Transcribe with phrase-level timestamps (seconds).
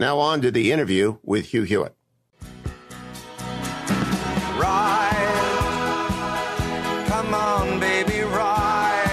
[0.00, 1.94] Now on to the interview with Hugh Hewitt.
[4.58, 5.04] Ride,
[7.06, 9.10] come on, baby, ride.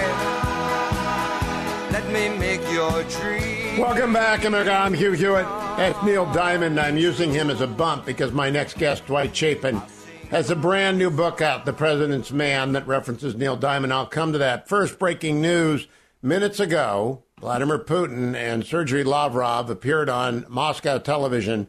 [1.92, 3.76] Let me make your dream.
[3.78, 4.72] Welcome back, America.
[4.72, 5.44] I'm Hugh Hewitt.
[5.76, 6.80] That's Neil Diamond.
[6.80, 9.82] I'm using him as a bump because my next guest, Dwight Chapin,
[10.30, 13.92] has a brand new book out, The President's Man, that references Neil Diamond.
[13.92, 14.70] I'll come to that.
[14.70, 15.86] First, breaking news
[16.22, 21.68] minutes ago Vladimir Putin and Sergei Lavrov appeared on Moscow television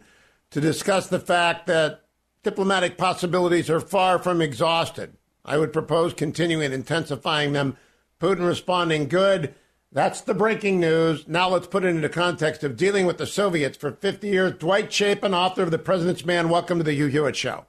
[0.49, 2.01] to discuss the fact that
[2.41, 5.15] diplomatic possibilities are far from exhausted.
[5.45, 7.77] I would propose continuing intensifying them.
[8.19, 9.53] Putin responding, good.
[9.91, 11.27] That's the breaking news.
[11.27, 14.53] Now let's put it into context of dealing with the Soviets for 50 years.
[14.53, 17.65] Dwight Chapin, author of The President's Man, welcome to the Hugh Hewitt Show.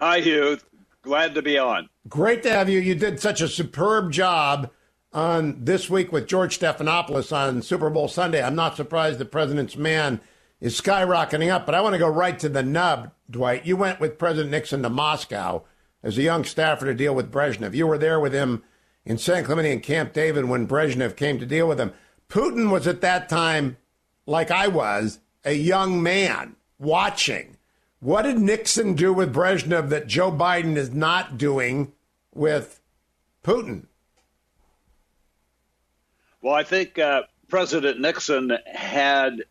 [0.00, 0.58] Hi, Hugh.
[1.02, 1.88] Glad to be on.
[2.08, 2.80] Great to have you.
[2.80, 4.70] You did such a superb job
[5.12, 8.42] on this week with George Stephanopoulos on Super Bowl Sunday.
[8.42, 10.20] I'm not surprised the president's man
[10.60, 13.66] is skyrocketing up, but I want to go right to the nub, Dwight.
[13.66, 15.62] You went with President Nixon to Moscow
[16.02, 17.74] as a young staffer to deal with Brezhnev.
[17.74, 18.62] You were there with him
[19.04, 21.92] in San Clemente and Camp David when Brezhnev came to deal with him.
[22.28, 23.78] Putin was at that time,
[24.26, 27.56] like I was, a young man watching.
[28.00, 31.92] What did Nixon do with Brezhnev that Joe Biden is not doing
[32.34, 32.80] with
[33.42, 33.86] Putin?
[36.48, 39.44] Well, I think uh, President Nixon had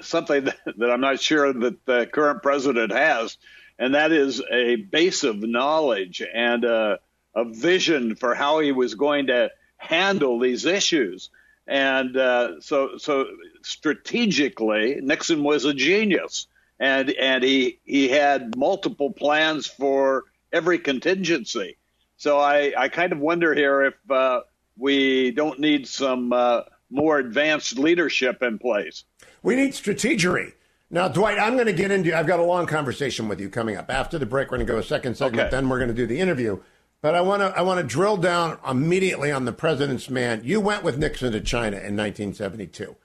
[0.00, 3.38] something that, that, I'm not sure that the current president has,
[3.78, 6.98] and that is a base of knowledge and a,
[7.36, 11.30] a vision for how he was going to handle these issues.
[11.68, 13.26] And uh, so, so
[13.62, 16.48] strategically, Nixon was a genius,
[16.80, 21.76] and and he he had multiple plans for every contingency.
[22.16, 24.40] So I, I kind of wonder here if uh,
[24.76, 29.04] we don't need some uh, more advanced leadership in place.
[29.42, 30.52] We need strategery.
[30.90, 32.16] Now, Dwight, I'm going to get into.
[32.16, 34.50] I've got a long conversation with you coming up after the break.
[34.50, 35.50] We're going to go a second segment, okay.
[35.50, 36.60] then we're going to do the interview.
[37.00, 40.42] But I want to I want to drill down immediately on the president's man.
[40.44, 42.96] You went with Nixon to China in 1972.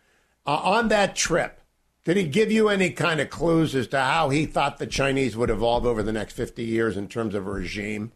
[0.46, 1.62] Uh, on that trip,
[2.06, 5.36] did he give you any kind of clues as to how he thought the Chinese
[5.36, 8.12] would evolve over the next 50 years in terms of regime?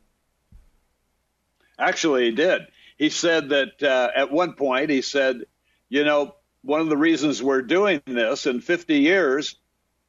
[1.78, 2.68] Actually, he did
[2.98, 5.44] he said that uh, at one point he said,
[5.90, 9.56] you know, one of the reasons we're doing this in 50 years,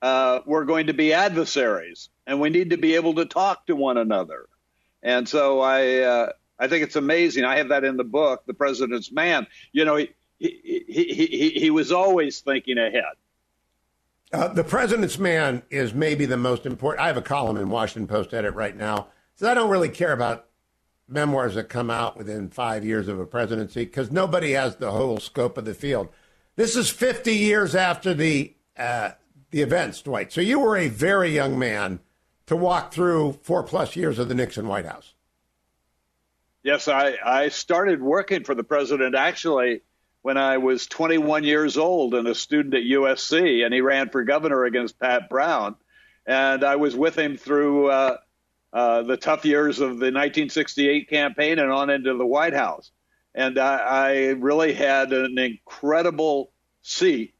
[0.03, 3.77] uh, we're going to be adversaries, and we need to be able to talk to
[3.77, 4.47] one another.
[5.03, 7.45] And so I, uh, I think it's amazing.
[7.45, 9.47] I have that in the book, The President's Man.
[9.73, 13.05] You know, he he he he, he was always thinking ahead.
[14.33, 17.05] Uh, the President's Man is maybe the most important.
[17.05, 20.13] I have a column in Washington Post edit right now, so I don't really care
[20.13, 20.47] about
[21.09, 25.19] memoirs that come out within five years of a presidency because nobody has the whole
[25.19, 26.09] scope of the field.
[26.57, 29.13] This is 50 years after the uh,
[29.51, 30.33] the events, Dwight.
[30.33, 32.01] So you were a very young man
[32.47, 35.15] to walk through four plus years of the Nixon White House.
[36.65, 39.83] Yes, I, I started working for the president actually
[40.23, 44.25] when I was 21 years old and a student at USC, and he ran for
[44.25, 45.77] governor against Pat Brown.
[46.27, 48.17] And I was with him through uh,
[48.75, 52.91] uh, the tough years of the 1968 campaign and on into the White House.
[53.33, 56.51] And I, I really had an incredible
[56.83, 57.35] seat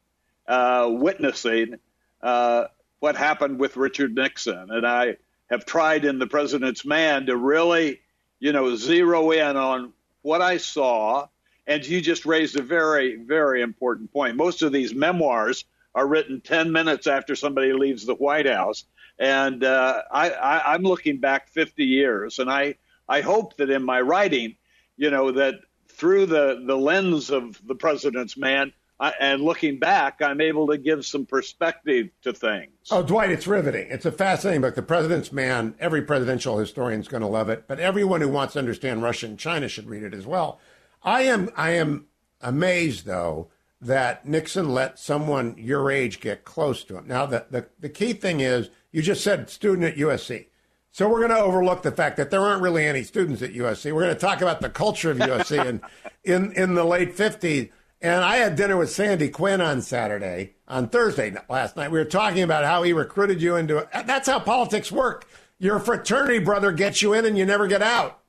[0.47, 1.75] uh, witnessing
[2.21, 2.65] uh,
[2.99, 4.67] what happened with Richard Nixon.
[4.69, 5.17] And I
[5.49, 7.99] have tried in The President's Man to really,
[8.39, 9.91] you know, zero in on
[10.21, 11.27] what I saw.
[11.67, 14.37] And you just raised a very, very important point.
[14.37, 18.85] Most of these memoirs are written 10 minutes after somebody leaves the White House.
[19.17, 22.75] And uh, I, I, I'm looking back 50 years, and I,
[23.07, 24.55] I hope that in my writing,
[24.97, 25.55] you know, that
[25.87, 30.77] through the, the lens of the president's man, I, and looking back, I'm able to
[30.77, 32.71] give some perspective to things.
[32.91, 33.87] Oh, Dwight, it's riveting.
[33.89, 34.75] It's a fascinating book.
[34.75, 35.75] The President's Man.
[35.79, 39.25] Every presidential historian is going to love it, but everyone who wants to understand Russia
[39.25, 40.59] and China should read it as well.
[41.03, 42.07] I am I am
[42.41, 43.49] amazed though
[43.85, 47.07] that Nixon let someone your age get close to him.
[47.07, 50.47] Now, the, the, the key thing is you just said student at USC.
[50.91, 53.93] So we're going to overlook the fact that there aren't really any students at USC.
[53.93, 55.81] We're going to talk about the culture of USC and
[56.23, 57.69] in, in the late 50s.
[58.01, 61.91] And I had dinner with Sandy Quinn on Saturday, on Thursday last night.
[61.91, 63.89] We were talking about how he recruited you into it.
[64.05, 65.27] That's how politics work.
[65.59, 68.19] Your fraternity brother gets you in and you never get out.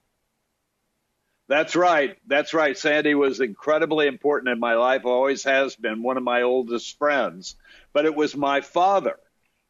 [1.48, 2.16] That's right.
[2.26, 2.76] That's right.
[2.76, 7.54] Sandy was incredibly important in my life, always has been one of my oldest friends.
[7.92, 9.16] But it was my father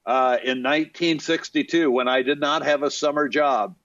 [0.07, 3.77] uh, in 1962 when I did not have a summer job.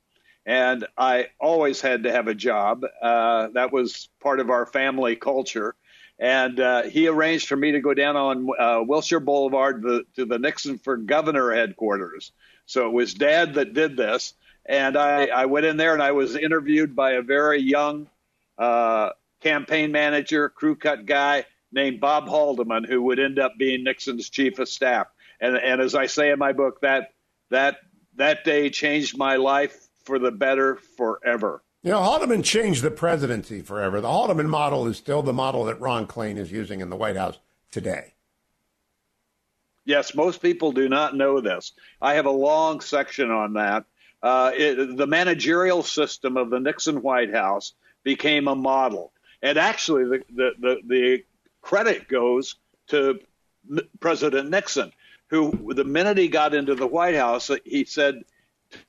[0.45, 2.83] And I always had to have a job.
[3.01, 5.75] Uh, that was part of our family culture.
[6.17, 10.25] And uh, he arranged for me to go down on uh, Wilshire Boulevard to, to
[10.25, 12.31] the Nixon for Governor headquarters.
[12.65, 14.33] So it was dad that did this
[14.65, 18.07] and I, I went in there and I was interviewed by a very young
[18.57, 19.09] uh,
[19.41, 24.59] campaign manager, crew cut guy named Bob Haldeman, who would end up being Nixon's chief
[24.59, 25.07] of staff.
[25.39, 27.13] And, and as I say in my book, that
[27.49, 27.77] that
[28.15, 31.63] that day changed my life for the better forever.
[31.83, 34.01] You know, Haldeman changed the presidency forever.
[34.01, 37.17] The Haldeman model is still the model that Ron Klain is using in the White
[37.17, 37.39] House
[37.71, 38.13] today.
[39.83, 41.71] Yes, most people do not know this.
[41.99, 43.85] I have a long section on that
[44.23, 47.73] uh, it, the managerial system of the Nixon White House
[48.03, 49.11] became a model.
[49.41, 51.23] And actually, the, the, the, the
[51.61, 52.55] credit goes
[52.87, 53.19] to
[53.99, 54.91] President Nixon,
[55.27, 58.23] who, the minute he got into the White House, he said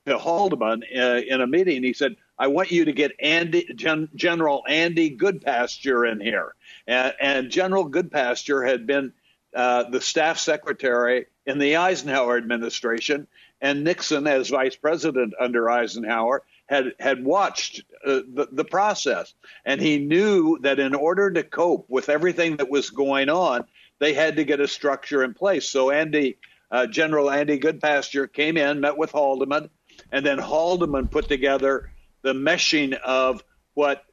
[0.07, 4.09] to Haldeman uh, in a meeting, he said, I want you to get Andy, Gen,
[4.15, 6.55] General Andy Goodpaster in here.
[6.87, 9.13] And, and General Goodpaster had been
[9.55, 13.27] uh, the staff secretary in the Eisenhower administration
[13.63, 19.33] and Nixon, as vice president under Eisenhower, had had watched uh, the, the process,
[19.65, 23.65] and he knew that in order to cope with everything that was going on,
[24.01, 25.69] they had to get a structure in place.
[25.69, 26.39] So Andy,
[26.73, 29.71] uh, General Andy Goodpaster, came in, met with Haldeman,
[30.11, 31.93] and then Haldeman put together
[32.23, 33.45] the meshing of
[33.75, 34.05] what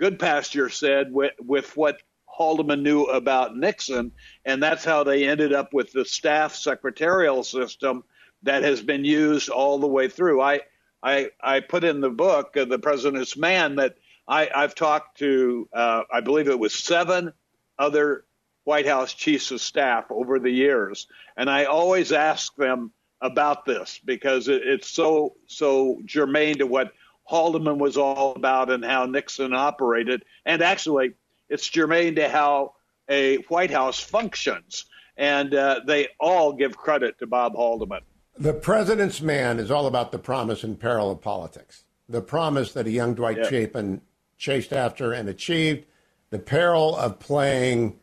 [0.00, 4.12] Goodpaster said with, with what Haldeman knew about Nixon,
[4.44, 8.04] and that's how they ended up with the staff secretarial system
[8.42, 10.40] that has been used all the way through.
[10.40, 10.60] I
[11.02, 13.96] I, I put in the book, uh, The President's Man, that
[14.28, 17.32] I, I've talked to, uh, I believe it was seven
[17.78, 18.24] other
[18.64, 24.00] White House chiefs of staff over the years, and I always ask them about this
[24.04, 26.92] because it, it's so so germane to what
[27.24, 31.14] Haldeman was all about and how Nixon operated, and actually
[31.48, 32.74] it's germane to how
[33.08, 34.84] a White House functions,
[35.16, 38.02] and uh, they all give credit to Bob Haldeman.
[38.38, 41.84] The President's Man is all about the promise and peril of politics.
[42.08, 43.48] The promise that a young Dwight yeah.
[43.48, 44.00] Chapin
[44.38, 45.84] chased after and achieved,
[46.30, 47.98] the peril of playing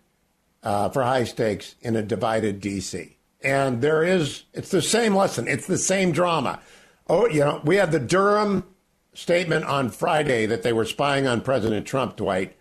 [0.64, 3.18] uh, for high stakes in a divided D.C.
[3.42, 6.60] And there is, it's the same lesson, it's the same drama.
[7.08, 8.66] Oh, you know, we had the Durham
[9.14, 12.56] statement on Friday that they were spying on President Trump, Dwight.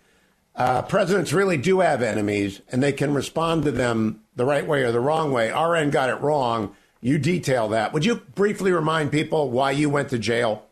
[0.55, 4.83] Uh, presidents really do have enemies, and they can respond to them the right way
[4.83, 5.51] or the wrong way.
[5.51, 7.93] Our end got it wrong you detail that.
[7.93, 10.65] Would you briefly remind people why you went to jail?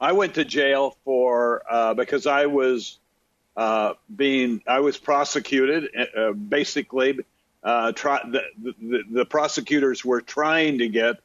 [0.00, 2.98] I went to jail for uh, because I was
[3.56, 5.88] uh, being I was prosecuted.
[6.16, 7.18] Uh, basically,
[7.62, 11.16] uh, try, the, the, the, prosecutors were trying to get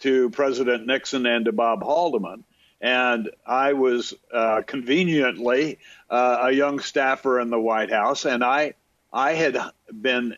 [0.00, 2.44] to President Nixon and to Bob Haldeman,
[2.80, 5.78] and I was uh, conveniently
[6.10, 8.74] uh, a young staffer in the White House, and I
[9.12, 9.58] I had
[9.90, 10.36] been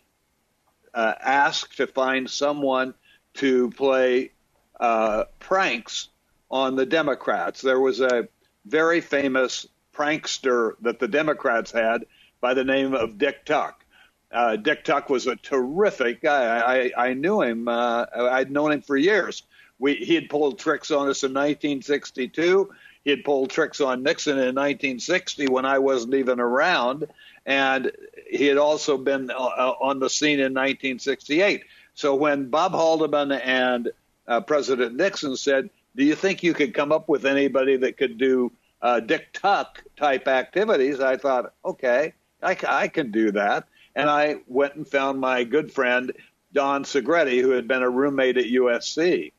[0.95, 2.95] uh, asked to find someone
[3.35, 4.33] to play
[4.79, 6.09] uh, pranks
[6.51, 7.61] on the Democrats.
[7.63, 8.29] There was a
[8.67, 12.07] very famous prankster that the Democrats had
[12.41, 13.85] by the name of Dick Tuck.
[14.33, 16.93] Uh, Dick Tuck was a terrific guy.
[16.97, 17.69] I, I knew him.
[17.69, 19.43] Uh, I'd known him for years.
[19.79, 22.71] We, he had pulled tricks on us in 1962.
[23.05, 27.09] He had pulled tricks on Nixon in 1960 when I wasn't even around
[27.47, 27.91] and
[28.29, 31.65] he had also been uh, uh on the scene in 1968.
[31.95, 33.91] So when Bob Haldeman and
[34.27, 38.19] uh, President Nixon said, "Do you think you could come up with anybody that could
[38.19, 43.67] do uh, Dick Tuck type activities?" I thought, "Okay, I, I can do that."
[43.97, 46.13] And I went and found my good friend
[46.53, 49.33] Don Segretti, who had been a roommate at USC,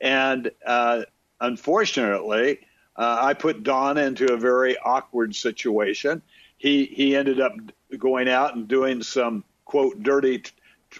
[0.00, 1.02] and uh,
[1.40, 2.60] unfortunately,
[2.96, 6.22] uh, I put Don into a very awkward situation
[6.58, 7.54] he he ended up
[7.96, 10.42] going out and doing some quote dirty,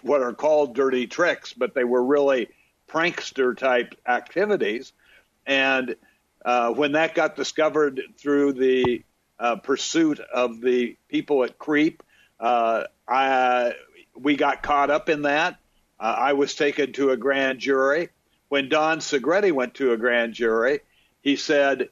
[0.01, 2.49] what are called dirty tricks, but they were really
[2.87, 4.93] prankster type activities.
[5.45, 5.95] And
[6.43, 9.03] uh, when that got discovered through the
[9.39, 12.03] uh, pursuit of the people at Creep,
[12.39, 13.73] uh, I,
[14.15, 15.59] we got caught up in that.
[15.99, 18.09] Uh, I was taken to a grand jury.
[18.47, 20.79] When Don Segretti went to a grand jury,
[21.21, 21.89] he said,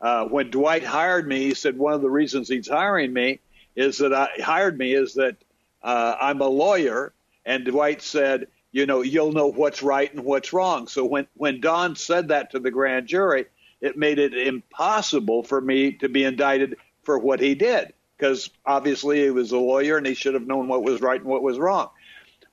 [0.00, 3.40] uh, when Dwight hired me, he said one of the reasons he's hiring me
[3.74, 5.36] is that I hired me is that
[5.82, 7.12] uh, I'm a lawyer.
[7.44, 10.88] And Dwight said, you know, you'll know what's right and what's wrong.
[10.88, 13.46] So when, when Don said that to the grand jury,
[13.80, 19.22] it made it impossible for me to be indicted for what he did because obviously
[19.22, 21.58] he was a lawyer and he should have known what was right and what was
[21.58, 21.90] wrong.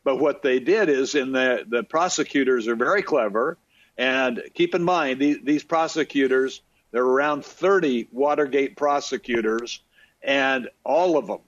[0.03, 3.57] But what they did is, in the the prosecutors are very clever,
[3.97, 6.61] and keep in mind these, these prosecutors.
[6.93, 9.81] There are around 30 Watergate prosecutors,
[10.21, 11.39] and all of them,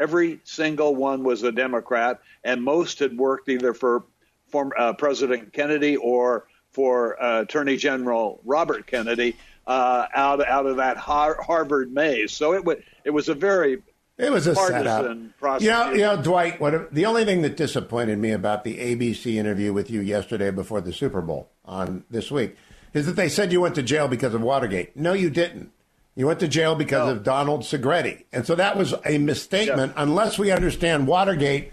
[0.00, 4.04] every single one was a Democrat, and most had worked either for
[4.48, 9.36] former uh, President Kennedy or for uh, Attorney General Robert Kennedy
[9.68, 12.32] uh, out out of that Har- Harvard maze.
[12.32, 13.82] So it was it was a very
[14.16, 15.62] it was a partisan setup.
[15.62, 16.60] Yeah, you know, Dwight.
[16.60, 20.80] What the only thing that disappointed me about the ABC interview with you yesterday before
[20.80, 22.56] the Super Bowl on this week
[22.94, 24.96] is that they said you went to jail because of Watergate.
[24.96, 25.72] No, you didn't.
[26.14, 27.12] You went to jail because no.
[27.12, 29.92] of Donald Segretti, and so that was a misstatement.
[29.94, 30.02] Yeah.
[30.02, 31.72] Unless we understand Watergate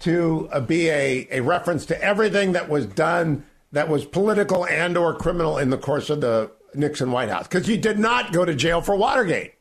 [0.00, 4.96] to uh, be a, a reference to everything that was done that was political and
[4.96, 8.44] or criminal in the course of the Nixon White House, because you did not go
[8.44, 9.54] to jail for Watergate.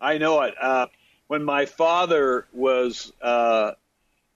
[0.00, 0.54] I know it.
[0.60, 0.86] Uh,
[1.26, 3.72] when my father was uh,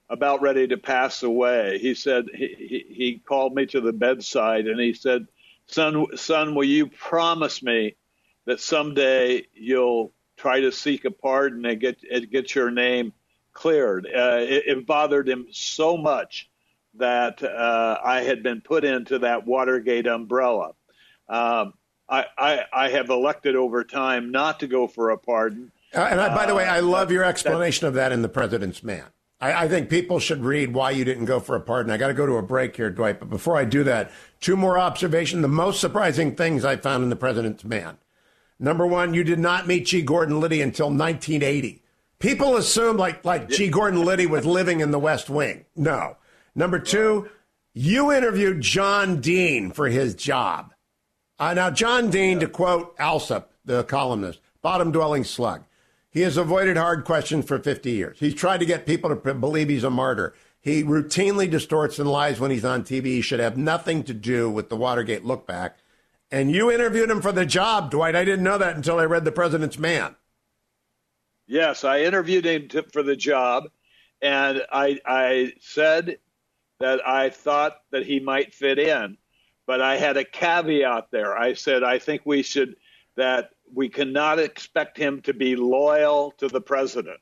[0.08, 4.66] about ready to pass away, he said he, he, he called me to the bedside
[4.66, 5.26] and he said,
[5.66, 7.96] "Son, son, will you promise me
[8.44, 13.12] that someday you'll try to seek a pardon and get and get your name
[13.52, 16.48] cleared?" Uh, it, it, bothered him so much
[16.94, 20.72] that uh, I had been put into that Watergate umbrella.
[21.28, 21.74] Um,
[22.08, 25.72] I, I, I have elected over time not to go for a pardon.
[25.94, 28.28] Uh, and I, by the way, I uh, love your explanation of that in The
[28.28, 29.04] President's Man.
[29.40, 31.92] I, I, think people should read why you didn't go for a pardon.
[31.92, 33.20] I got to go to a break here, Dwight.
[33.20, 35.42] But before I do that, two more observations.
[35.42, 37.98] The most surprising things I found in The President's Man.
[38.58, 40.00] Number one, you did not meet G.
[40.00, 41.82] Gordon Liddy until 1980.
[42.18, 43.68] People assume like like G.
[43.68, 45.66] Gordon Liddy was living in the West Wing.
[45.76, 46.16] No.
[46.54, 47.28] Number two,
[47.74, 50.72] you interviewed John Dean for his job.
[51.38, 55.64] Uh, now, John Dean, to quote Alsop, the columnist, bottom dwelling slug.
[56.16, 58.18] He has avoided hard questions for 50 years.
[58.18, 60.32] He's tried to get people to believe he's a martyr.
[60.62, 63.04] He routinely distorts and lies when he's on TV.
[63.04, 65.76] He should have nothing to do with the Watergate look back.
[66.30, 68.16] And you interviewed him for the job, Dwight.
[68.16, 70.16] I didn't know that until I read The President's Man.
[71.46, 73.64] Yes, I interviewed him to, for the job,
[74.22, 76.16] and I, I said
[76.80, 79.18] that I thought that he might fit in.
[79.66, 81.36] But I had a caveat there.
[81.36, 82.76] I said, I think we should,
[83.18, 87.20] that we cannot expect him to be loyal to the president.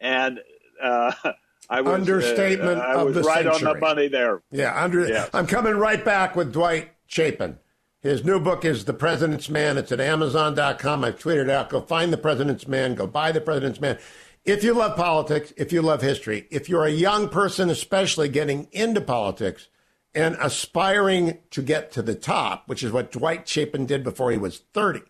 [0.00, 0.40] And,
[0.82, 1.12] uh,
[1.70, 3.68] I was, understatement uh, I was right century.
[3.68, 4.42] on the money there.
[4.50, 5.30] Yeah, under, yes.
[5.32, 7.58] I'm coming right back with Dwight Chapin.
[8.00, 9.78] His new book is The President's Man.
[9.78, 11.04] It's at Amazon.com.
[11.04, 11.70] I've tweeted out.
[11.70, 12.96] Go find The President's Man.
[12.96, 13.96] Go buy The President's Man.
[14.44, 18.66] If you love politics, if you love history, if you're a young person, especially getting
[18.72, 19.68] into politics,
[20.14, 24.36] and aspiring to get to the top, which is what Dwight Chapin did before he
[24.36, 25.02] was 30,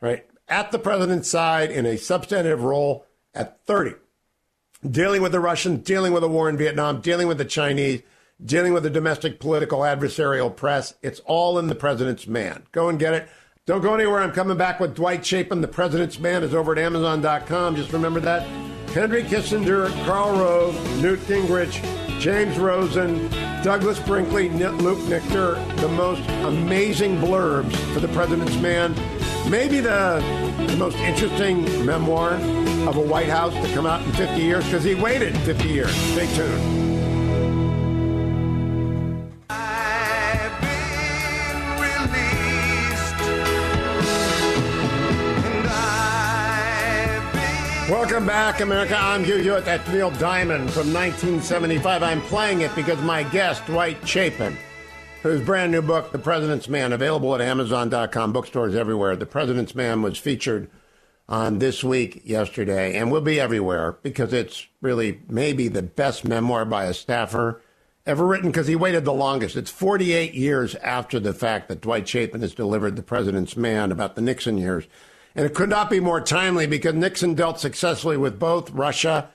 [0.00, 0.26] right?
[0.48, 3.94] At the president's side in a substantive role at 30,
[4.88, 8.02] dealing with the Russians, dealing with the war in Vietnam, dealing with the Chinese,
[8.44, 10.94] dealing with the domestic political adversarial press.
[11.02, 12.64] It's all in the president's man.
[12.72, 13.28] Go and get it.
[13.66, 14.20] Don't go anywhere.
[14.20, 15.60] I'm coming back with Dwight Chapin.
[15.60, 17.74] The President's Man is over at Amazon.com.
[17.74, 18.46] Just remember that.
[18.90, 21.82] Henry Kissinger, Karl Rove, Newt Gingrich,
[22.20, 23.28] James Rosen,
[23.64, 28.94] Douglas Brinkley, Luke Nichter, the most amazing blurbs for the President's Man.
[29.50, 30.22] Maybe the,
[30.68, 32.34] the most interesting memoir
[32.88, 35.92] of a White House to come out in 50 years because he waited 50 years.
[36.12, 36.95] Stay tuned.
[47.88, 48.96] Welcome back, America.
[48.98, 49.64] I'm Hugh Hewitt.
[49.64, 52.02] That's Neil Diamond from 1975.
[52.02, 54.56] I'm playing it because my guest, Dwight Chapin,
[55.22, 59.14] whose brand new book, The President's Man, available at Amazon.com, bookstores everywhere.
[59.14, 60.68] The President's Man was featured
[61.28, 66.64] on This Week yesterday and will be everywhere because it's really maybe the best memoir
[66.64, 67.62] by a staffer
[68.04, 69.54] ever written because he waited the longest.
[69.54, 74.16] It's 48 years after the fact that Dwight Chapin has delivered The President's Man about
[74.16, 74.88] the Nixon years.
[75.36, 79.28] And it could not be more timely because Nixon dealt successfully with both Russia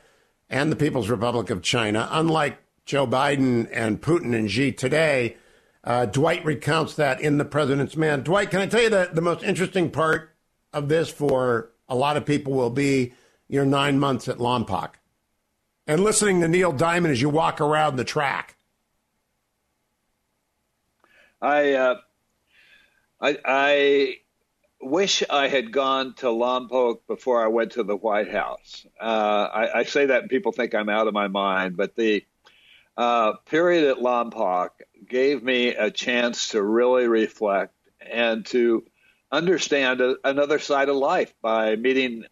[0.50, 2.10] and the People's Republic of China.
[2.10, 5.38] Unlike Joe Biden and Putin and Xi today,
[5.84, 8.24] uh, Dwight recounts that in The President's Man.
[8.24, 10.32] Dwight, can I tell you that the most interesting part
[10.74, 13.14] of this for a lot of people will be
[13.48, 14.94] your nine months at Lompoc
[15.86, 18.56] and listening to Neil Diamond as you walk around the track?
[21.40, 21.96] I, uh,
[23.20, 24.18] I, I
[24.82, 28.86] wish I had gone to Lompoc before I went to the White House.
[29.00, 32.26] Uh, I, I, say that and people think I'm out of my mind, but the
[32.98, 34.70] uh, period at Lompoc
[35.08, 38.84] gave me a chance to really reflect and to
[39.32, 42.26] understand a, another side of life by meeting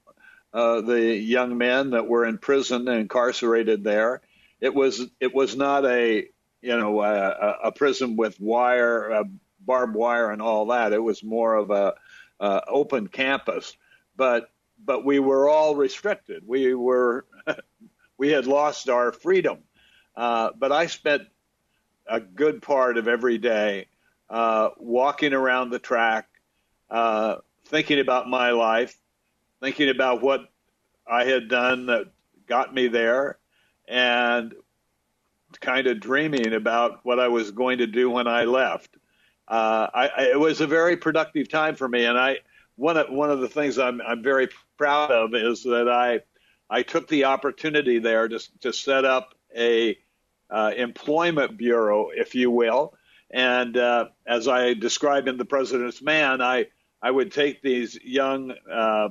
[0.53, 4.21] uh, the young men that were in prison and incarcerated there.
[4.59, 6.27] It was it was not a
[6.61, 9.23] you know a, a prison with wire, uh,
[9.65, 10.91] barbed wire, and all that.
[10.91, 11.93] It was more of a
[12.39, 13.75] uh, open campus,
[14.15, 14.51] but
[14.83, 16.43] but we were all restricted.
[16.47, 17.25] We were
[18.17, 19.59] we had lost our freedom.
[20.15, 21.23] Uh, but I spent
[22.07, 23.87] a good part of every day
[24.29, 26.27] uh, walking around the track,
[26.89, 28.95] uh, thinking about my life,
[29.61, 30.41] thinking about what
[31.07, 32.07] I had done that
[32.47, 33.37] got me there,
[33.87, 34.53] and
[35.61, 38.97] kind of dreaming about what I was going to do when I left.
[39.49, 42.37] Uh, I, I, it was a very productive time for me, and I
[42.75, 46.21] one of one of the things I'm I'm very proud of is that I
[46.69, 49.97] I took the opportunity there to to set up a
[50.51, 52.93] uh, employment bureau, if you will,
[53.31, 56.67] and uh, as I described in the President's Man, I
[57.01, 59.09] I would take these young uh,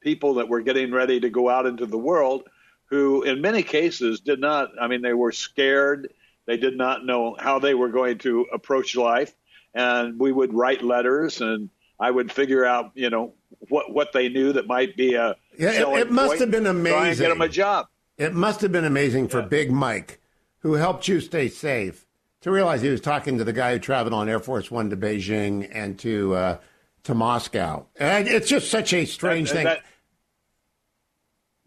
[0.00, 2.44] people that were getting ready to go out into the world,
[2.86, 4.70] who in many cases did not.
[4.80, 6.12] I mean, they were scared.
[6.46, 9.34] They did not know how they were going to approach life
[9.74, 13.34] and we would write letters and I would figure out, you know,
[13.68, 15.70] what what they knew that might be a yeah.
[15.70, 17.24] It, it must have been amazing.
[17.24, 17.86] get them a job.
[18.16, 19.46] It must have been amazing for yeah.
[19.46, 20.20] Big Mike,
[20.60, 22.06] who helped you stay safe,
[22.40, 24.96] to realize he was talking to the guy who traveled on Air Force One to
[24.96, 26.58] Beijing and to uh,
[27.04, 27.86] to Moscow.
[27.96, 29.64] And it's just such a strange that, thing.
[29.64, 29.82] That,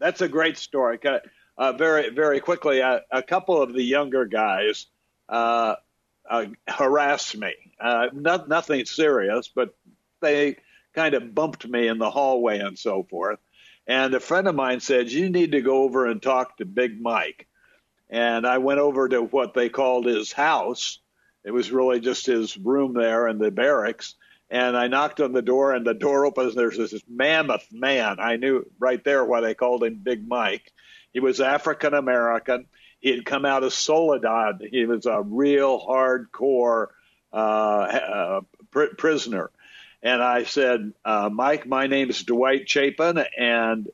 [0.00, 0.98] that's a great story.
[1.56, 4.86] Uh, very very quickly, uh, a couple of the younger guys
[5.28, 5.76] uh,
[6.28, 9.74] uh, harassed me uh, not, nothing serious, but
[10.20, 10.56] they
[10.94, 13.38] kind of bumped me in the hallway and so forth.
[13.86, 17.00] And a friend of mine said, You need to go over and talk to Big
[17.00, 17.46] Mike.
[18.08, 21.00] And I went over to what they called his house.
[21.44, 24.14] It was really just his room there in the barracks.
[24.50, 26.54] And I knocked on the door, and the door opens.
[26.54, 28.16] There's this mammoth man.
[28.20, 30.72] I knew right there why they called him Big Mike.
[31.12, 32.66] He was African American.
[33.00, 34.62] He had come out of Soledad.
[34.70, 36.88] He was a real hardcore
[37.34, 39.50] uh, uh, pr- prisoner.
[40.02, 43.88] And I said, uh, Mike, my name is Dwight Chapin, and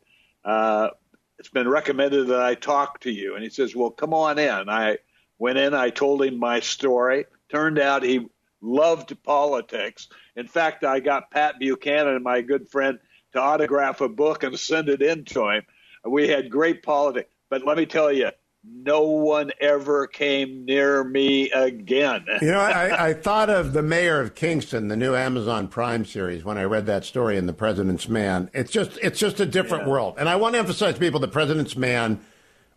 [1.41, 3.35] it's been recommended that I talk to you.
[3.35, 4.69] And he says, Well, come on in.
[4.69, 4.99] I
[5.39, 7.25] went in, I told him my story.
[7.49, 8.29] Turned out he
[8.61, 10.09] loved politics.
[10.37, 12.99] In fact, I got Pat Buchanan, my good friend,
[13.33, 15.63] to autograph a book and send it in to him.
[16.05, 17.31] We had great politics.
[17.49, 18.31] But let me tell you,
[18.65, 22.25] no one ever came near me again.
[22.43, 26.45] you know, I, I, thought of the mayor of Kingstown, the new Amazon Prime series,
[26.45, 28.51] when I read that story in The President's Man.
[28.53, 29.91] It's just it's just a different yeah.
[29.91, 30.17] world.
[30.19, 32.21] And I want to emphasize to people The President's Man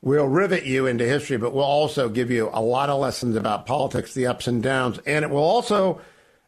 [0.02, 3.66] will rivet you into history, but will also give you a lot of lessons about
[3.66, 6.02] politics, the ups and downs, and it will also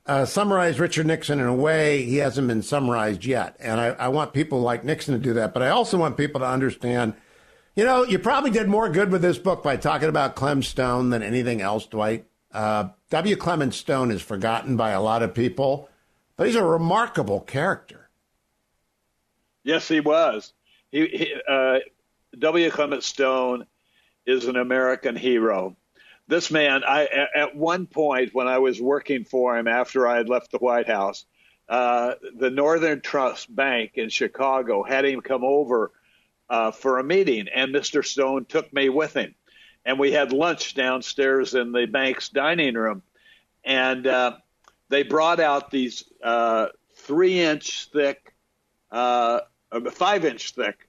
[0.05, 3.55] uh, summarize Richard Nixon in a way he hasn't been summarized yet.
[3.59, 6.39] And I, I want people like Nixon to do that, but I also want people
[6.39, 7.15] to understand–
[7.75, 11.09] you know, you probably did more good with this book by talking about Clem Stone
[11.09, 12.25] than anything else, Dwight.
[12.51, 13.35] Uh, W.
[13.35, 15.89] Clement Stone is forgotten by a lot of people,
[16.37, 18.09] but he's a remarkable character.
[19.63, 20.53] Yes, he was.
[20.89, 21.79] He, he uh,
[22.39, 22.69] W.
[22.69, 23.65] Clement Stone
[24.25, 25.75] is an American hero.
[26.27, 30.29] This man, I at one point when I was working for him after I had
[30.29, 31.25] left the White House,
[31.67, 35.91] uh, the Northern Trust Bank in Chicago had him come over
[36.49, 38.05] uh, for a meeting, and Mr.
[38.05, 39.35] Stone took me with him.
[39.85, 43.03] And we had lunch downstairs in the bank's dining room.
[43.63, 44.37] And uh,
[44.89, 48.33] they brought out these uh, three inch thick,
[48.91, 49.41] uh,
[49.91, 50.87] five inch thick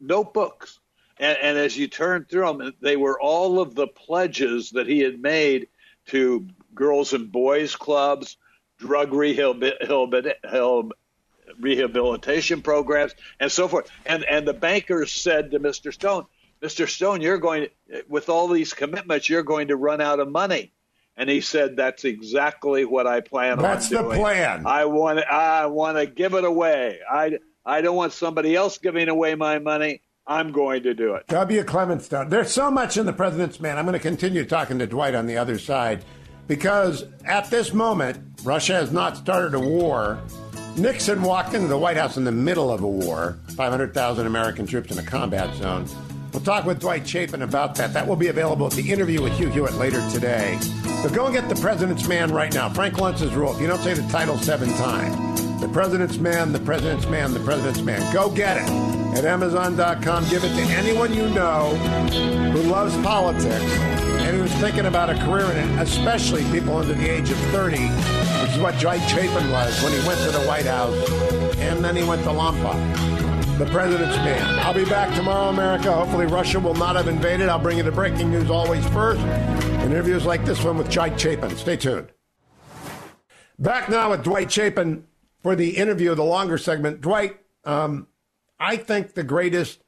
[0.00, 0.80] notebooks.
[1.18, 5.00] And, and as you turn through them, they were all of the pledges that he
[5.00, 5.68] had made
[6.06, 8.36] to girls and boys clubs,
[8.78, 10.92] drug rehabilitation
[11.60, 13.90] rehabilitation programs and so forth.
[14.06, 15.92] And and the bankers said to Mr.
[15.92, 16.26] Stone,
[16.62, 16.88] Mr.
[16.88, 20.72] Stone, you're going to, with all these commitments, you're going to run out of money.
[21.16, 24.08] and he said, "That's exactly what I plan That's on doing.
[24.08, 24.66] That's the plan.
[24.66, 26.98] I want I want to give it away.
[27.10, 30.00] I I don't want somebody else giving away my money.
[30.26, 31.64] I'm going to do it." W.
[31.64, 32.28] Clement Stone.
[32.28, 33.78] There's so much in the president's man.
[33.78, 36.04] I'm going to continue talking to Dwight on the other side
[36.46, 40.18] because at this moment, Russia has not started a war.
[40.76, 44.90] Nixon walked into the White House in the middle of a war, 500,000 American troops
[44.90, 45.86] in a combat zone.
[46.32, 47.92] We'll talk with Dwight Chapin about that.
[47.94, 50.58] That will be available at the interview with Hugh Hewitt later today.
[51.02, 52.68] But go and get The President's Man right now.
[52.68, 53.54] Frank Luntz's rule.
[53.54, 57.40] If you don't say the title seven times, The President's Man, The President's Man, The
[57.40, 58.12] President's Man.
[58.12, 58.68] Go get it
[59.18, 60.28] at Amazon.com.
[60.28, 61.74] Give it to anyone you know
[62.52, 63.64] who loves politics
[64.28, 67.78] and who's thinking about a career in it, especially people under the age of 30,
[67.78, 70.94] which is what Dwight Chapin was when he went to the White House
[71.56, 73.18] and then he went to Lompoc
[73.58, 74.60] the president's man.
[74.60, 75.92] I'll be back tomorrow, America.
[75.92, 77.48] Hopefully, Russia will not have invaded.
[77.48, 79.20] I'll bring you the breaking news always first.
[79.82, 81.56] Interviews like this one with Dwight Chapin.
[81.56, 82.12] Stay tuned.
[83.58, 85.08] Back now with Dwight Chapin
[85.42, 87.00] for the interview, the longer segment.
[87.00, 88.06] Dwight, um,
[88.60, 89.82] I think the greatest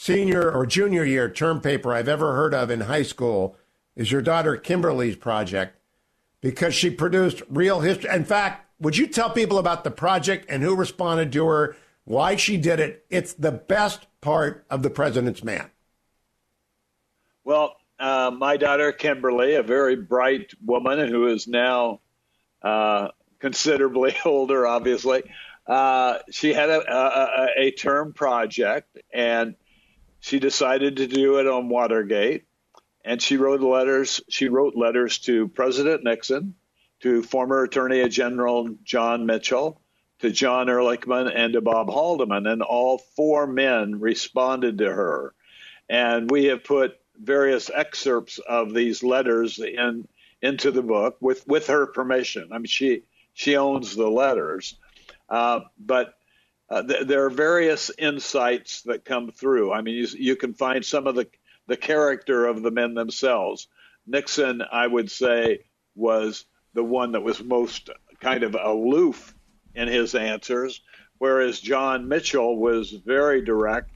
[0.00, 3.56] senior or junior year term paper I've ever heard of in high school
[3.96, 5.76] is your daughter Kimberly's project
[6.40, 8.08] because she produced real history.
[8.14, 11.76] In fact, would you tell people about the project and who responded to her?
[12.08, 13.04] why she did it.
[13.10, 15.70] It's the best part of the president's man.
[17.44, 22.00] Well, uh, my daughter Kimberly, a very bright woman who is now
[22.62, 23.08] uh,
[23.40, 25.22] considerably older, obviously,
[25.66, 29.54] uh, she had a, a, a term project and
[30.20, 32.44] she decided to do it on Watergate.
[33.04, 34.20] And she wrote letters.
[34.28, 36.54] She wrote letters to President Nixon,
[37.00, 39.80] to former Attorney General John Mitchell,
[40.20, 45.34] to John Ehrlichman and to Bob Haldeman, and all four men responded to her.
[45.88, 50.06] And we have put various excerpts of these letters in
[50.42, 52.50] into the book with with her permission.
[52.52, 53.02] I mean, she
[53.32, 54.76] she owns the letters,
[55.28, 56.17] uh, but
[56.70, 59.72] uh, th- there are various insights that come through.
[59.72, 61.28] I mean, you, you can find some of the
[61.66, 63.68] the character of the men themselves.
[64.06, 69.34] Nixon, I would say, was the one that was most kind of aloof
[69.74, 70.80] in his answers,
[71.18, 73.90] whereas John Mitchell was very direct,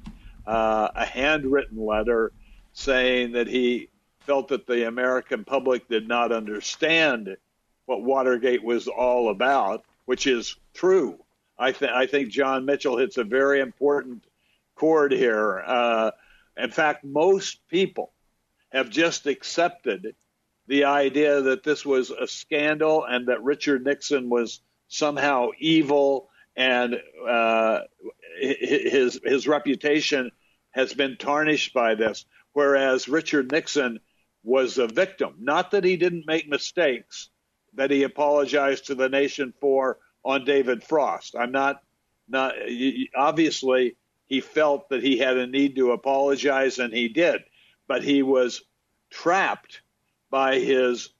[0.47, 2.33] uh, a handwritten letter
[2.75, 3.89] saying that he
[4.21, 7.37] felt that the American public did not understand
[7.87, 11.19] what Watergate was all about, which is true.
[11.63, 14.25] I, th- I think John Mitchell hits a very important
[14.75, 15.63] chord here.
[15.65, 16.11] Uh,
[16.57, 18.13] in fact, most people
[18.71, 20.17] have just accepted
[20.67, 26.97] the idea that this was a scandal and that Richard Nixon was somehow evil and
[27.27, 27.81] uh,
[28.41, 30.33] his his reputation
[30.73, 32.27] has been tarnished by this.
[32.53, 34.01] Whereas Richard Nixon
[34.43, 37.31] was a victim, not that he didn't make mistakes
[37.75, 41.35] that he apologized to the nation for on David Frost.
[41.39, 41.83] I'm not
[42.29, 42.55] not
[43.15, 47.43] obviously he felt that he had a need to apologize and he did,
[47.87, 48.63] but he was
[49.11, 49.83] trapped
[50.31, 51.11] by his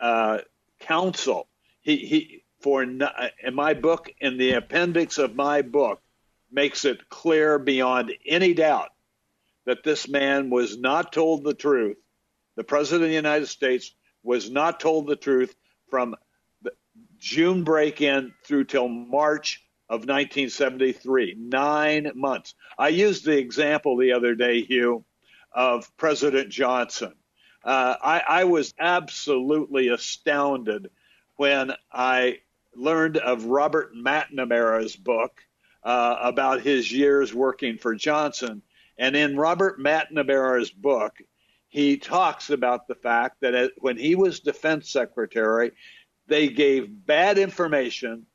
[0.00, 0.38] uh,
[0.80, 1.48] counsel.
[1.82, 3.02] He he for in
[3.52, 6.00] my book, in the appendix of my book,
[6.50, 8.88] makes it clear beyond any doubt
[9.66, 11.98] that this man was not told the truth.
[12.56, 15.54] The President of the United States was not told the truth
[15.90, 16.16] from
[17.24, 22.54] June break in through till March of 1973, nine months.
[22.76, 25.06] I used the example the other day, Hugh,
[25.50, 27.14] of President Johnson.
[27.64, 30.90] Uh, I, I was absolutely astounded
[31.36, 32.40] when I
[32.76, 35.40] learned of Robert McNamara's book
[35.82, 38.60] uh, about his years working for Johnson.
[38.98, 41.14] And in Robert McNamara's book,
[41.68, 45.72] he talks about the fact that when he was defense secretary,
[46.26, 48.26] they gave bad information,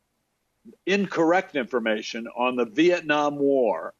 [0.86, 3.94] incorrect information on the Vietnam War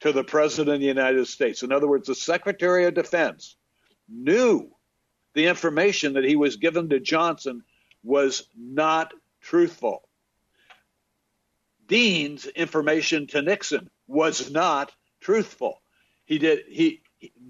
[0.00, 1.62] to the President of the United States.
[1.62, 3.56] In other words, the Secretary of Defense
[4.08, 4.70] knew
[5.34, 7.62] the information that he was given to Johnson
[8.02, 10.08] was not truthful.
[11.86, 15.82] Dean's information to Nixon was not truthful.
[16.24, 17.02] He did he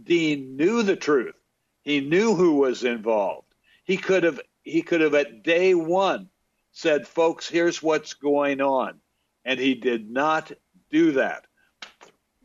[0.03, 1.35] Dean knew the truth.
[1.83, 3.49] He knew who was involved.
[3.85, 6.29] He could have he could have at day 1
[6.71, 9.01] said, "Folks, here's what's going on."
[9.45, 10.53] And he did not
[10.91, 11.47] do that.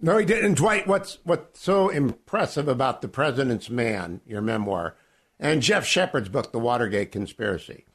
[0.02, 0.56] No, he didn't.
[0.56, 4.96] Dwight, what's what's so impressive about the President's Man, your memoir,
[5.40, 7.86] and Jeff Shepard's book, The Watergate Conspiracy,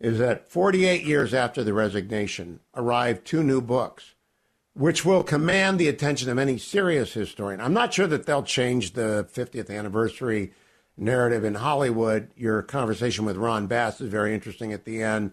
[0.00, 4.14] is that 48 years after the resignation arrived two new books,
[4.74, 7.60] which will command the attention of any serious historian.
[7.60, 10.52] I'm not sure that they'll change the 50th anniversary
[10.98, 12.30] narrative in Hollywood.
[12.36, 15.32] Your conversation with Ron Bass is very interesting at the end.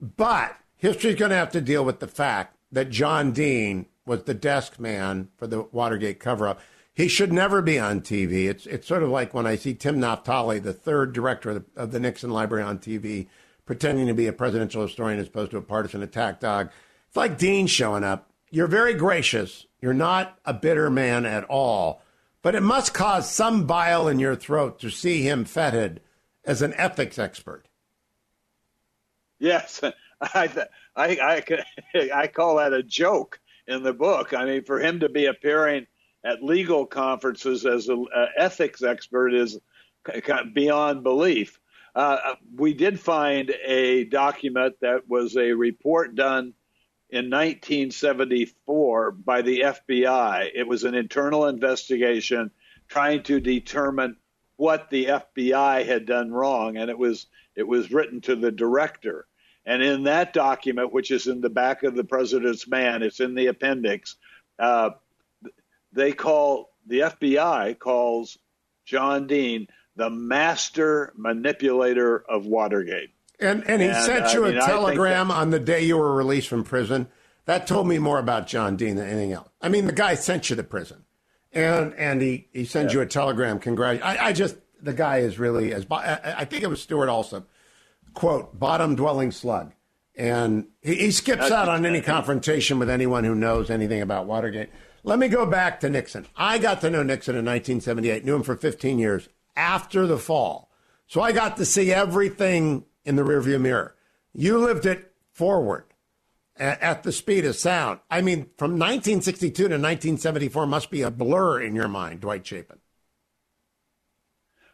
[0.00, 4.34] But history's going to have to deal with the fact that John Dean was the
[4.34, 6.60] desk man for the Watergate cover up.
[6.94, 8.48] He should never be on TV.
[8.48, 11.80] It's, it's sort of like when I see Tim Naftali, the third director of the,
[11.80, 13.28] of the Nixon Library on TV,
[13.66, 16.70] pretending to be a presidential historian as opposed to a partisan attack dog.
[17.06, 18.30] It's like Dean showing up.
[18.50, 19.66] You're very gracious.
[19.80, 22.02] You're not a bitter man at all.
[22.42, 26.00] But it must cause some bile in your throat to see him feted
[26.44, 27.68] as an ethics expert.
[29.38, 29.80] Yes,
[30.20, 31.42] I, I,
[31.94, 34.34] I, I call that a joke in the book.
[34.34, 35.86] I mean, for him to be appearing–
[36.24, 39.58] at legal conferences as an ethics expert is
[40.52, 41.58] beyond belief.
[41.94, 46.54] Uh, we did find a document that was a report done
[47.10, 50.50] in 1974 by the FBI.
[50.54, 52.50] It was an internal investigation
[52.88, 54.16] trying to determine
[54.56, 59.26] what the FBI had done wrong, and it was it was written to the director.
[59.64, 63.34] And in that document, which is in the back of the president's man, it's in
[63.34, 64.16] the appendix.
[64.58, 64.90] Uh,
[65.92, 68.38] they call the FBI calls
[68.86, 73.10] John Dean the master manipulator of Watergate.
[73.40, 75.96] And and he and, sent you I mean, a telegram that, on the day you
[75.96, 77.08] were released from prison.
[77.44, 79.48] That told me more about John Dean than anything else.
[79.62, 81.04] I mean, the guy sent you to prison,
[81.52, 83.00] and and he he sends yeah.
[83.00, 83.58] you a telegram.
[83.58, 84.04] Congrat.
[84.04, 87.48] I, I just the guy is really as I think it was Stewart Alsop
[88.14, 89.72] quote bottom dwelling slug,
[90.16, 94.70] and he, he skips out on any confrontation with anyone who knows anything about Watergate.
[95.04, 96.26] Let me go back to Nixon.
[96.36, 100.70] I got to know Nixon in 1978, knew him for 15 years after the fall.
[101.06, 103.94] So I got to see everything in the rearview mirror.
[104.34, 105.86] You lived it forward
[106.58, 108.00] at the speed of sound.
[108.10, 112.78] I mean, from 1962 to 1974 must be a blur in your mind, Dwight Chapin.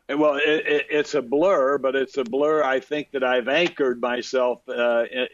[0.08, 2.62] Well, it, it, it's a blur, but it's a blur.
[2.62, 5.26] I think that I've anchored myself uh, in,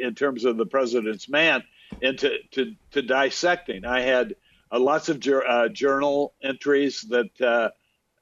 [0.00, 1.62] in, terms of the president's man
[2.00, 3.84] into to, to dissecting.
[3.84, 4.34] I had
[4.72, 7.68] uh, lots of uh, journal entries that uh,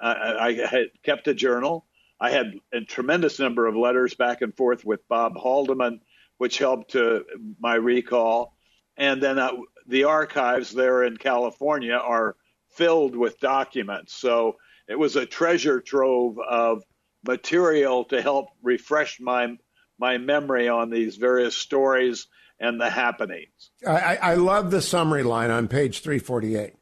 [0.00, 1.86] I, I, had kept a journal.
[2.20, 6.00] I had a tremendous number of letters back and forth with Bob Haldeman,
[6.38, 7.24] which helped to
[7.60, 8.54] my recall.
[8.96, 9.52] And then uh,
[9.86, 12.36] the archives there in California are
[12.70, 14.14] filled with documents.
[14.14, 14.56] So
[14.88, 16.82] it was a treasure trove of
[17.26, 19.56] material to help refresh my
[20.00, 22.28] my memory on these various stories
[22.60, 23.70] and the happenings.
[23.86, 26.74] I, I love the summary line on page 348.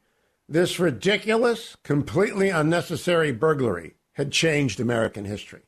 [0.48, 5.60] This ridiculous, completely unnecessary burglary had changed American history.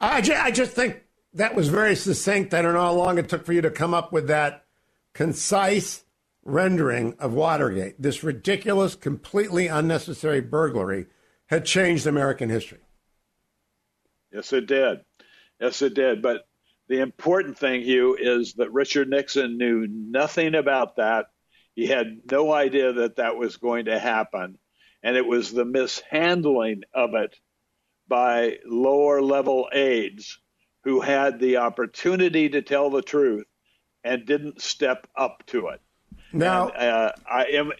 [0.00, 2.52] I, ju- I just think that was very succinct.
[2.52, 4.64] I don't know how long it took for you to come up with that
[5.14, 6.04] concise
[6.42, 8.02] rendering of Watergate.
[8.02, 11.06] This ridiculous, completely unnecessary burglary
[11.46, 12.80] had changed American history.
[14.32, 15.02] Yes, it did.
[15.60, 16.22] Yes, it did.
[16.22, 16.48] But
[16.88, 21.26] the important thing, Hugh, is that Richard Nixon knew nothing about that.
[21.76, 24.58] He had no idea that that was going to happen.
[25.04, 27.36] And it was the mishandling of it
[28.08, 30.38] by lower level aides
[30.84, 33.46] who had the opportunity to tell the truth
[34.04, 35.80] and didn't step up to it.
[36.32, 37.72] Now, and, uh, I am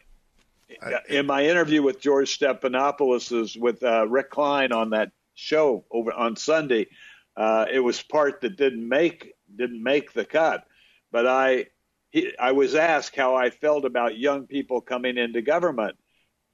[1.08, 6.36] in my interview with George Stephanopoulos with uh, Rick Klein on that show over on
[6.36, 6.88] Sunday.
[7.36, 10.64] Uh, it was part that didn't make didn't make the cut,
[11.12, 11.66] but I
[12.10, 15.96] he, I was asked how I felt about young people coming into government,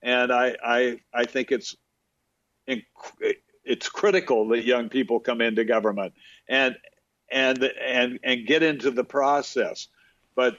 [0.03, 1.77] and I I, I think it's
[3.65, 6.15] it's critical that young people come into government
[6.49, 6.77] and
[7.31, 9.89] and and and get into the process,
[10.35, 10.57] but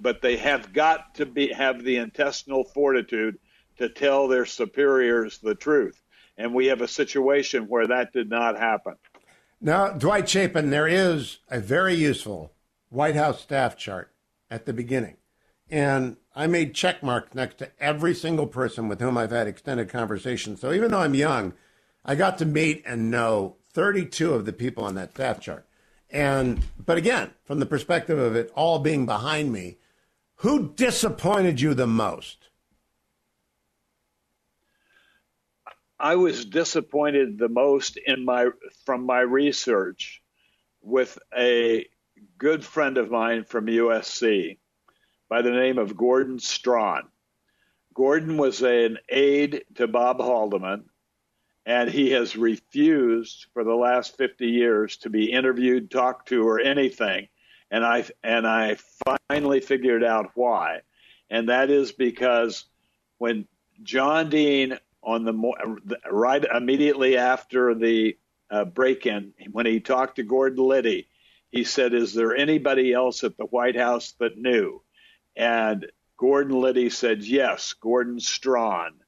[0.00, 3.38] but they have got to be have the intestinal fortitude
[3.78, 6.00] to tell their superiors the truth,
[6.36, 8.94] and we have a situation where that did not happen.
[9.60, 12.52] Now, Dwight Chapin, there is a very useful
[12.90, 14.12] White House staff chart
[14.50, 15.16] at the beginning.
[15.70, 19.88] And I made check marks next to every single person with whom I've had extended
[19.88, 20.60] conversations.
[20.60, 21.54] So even though I'm young,
[22.04, 25.66] I got to meet and know 32 of the people on that staff chart.
[26.10, 29.78] And, but again, from the perspective of it all being behind me,
[30.36, 32.48] who disappointed you the most?
[35.98, 38.48] I was disappointed the most in my
[38.84, 40.22] from my research
[40.82, 41.86] with a
[42.36, 44.58] good friend of mine from USC
[45.30, 47.08] by the name of Gordon Strachan.
[47.94, 50.84] Gordon was an aide to Bob Haldeman,
[51.66, 56.60] and he has refused for the last 50 years to be interviewed, talked to, or
[56.60, 57.28] anything.
[57.70, 58.76] And I and I
[59.28, 60.82] finally figured out why,
[61.30, 62.66] and that is because
[63.18, 63.48] when
[63.82, 68.16] John Dean on the right immediately after the
[68.50, 71.08] uh, break-in when he talked to Gordon Liddy.
[71.50, 74.82] He said, "Is there anybody else at the White House that knew?"
[75.36, 79.00] And Gordon Liddy said, "Yes, Gordon Strachan,"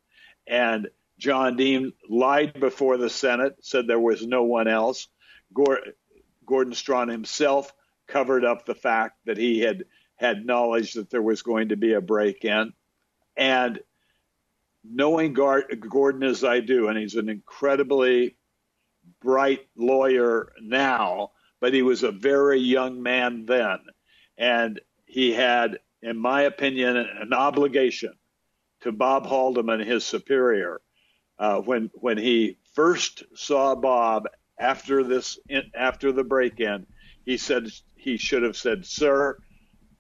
[0.46, 0.88] And
[1.18, 5.08] John Dean lied before the Senate, said there was no one else.
[5.52, 7.72] Gordon Strachan himself
[8.06, 9.84] covered up the fact that he had
[10.16, 12.72] had knowledge that there was going to be a break in.
[13.36, 13.80] And
[14.84, 18.36] knowing Gordon as I do, and he's an incredibly
[19.20, 23.78] bright lawyer now, but he was a very young man then.
[24.38, 28.12] And he had, in my opinion, an obligation
[28.82, 30.80] to Bob Haldeman, his superior,
[31.38, 35.38] uh, when when he first saw Bob after this
[35.74, 36.86] after the break-in,
[37.24, 39.38] he said he should have said, "Sir,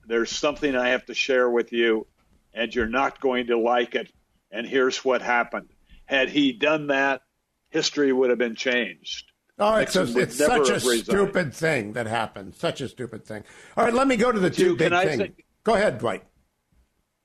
[0.06, 2.06] there's something I have to share with you,
[2.54, 4.10] and you're not going to like it.
[4.50, 5.68] And here's what happened."
[6.06, 7.22] Had he done that,
[7.70, 9.32] history would have been changed.
[9.58, 12.54] Oh, it's, a, it's such a stupid thing that happened.
[12.54, 13.42] Such a stupid thing.
[13.76, 15.34] All right, let me go to the two big things.
[15.64, 16.24] Go ahead, Dwight.